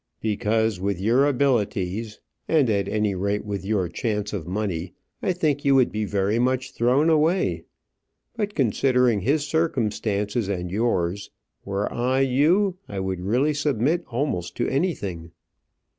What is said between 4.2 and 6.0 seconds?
of money, I think you would